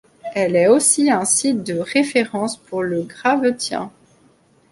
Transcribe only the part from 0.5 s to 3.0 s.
est aussi un site de référence pour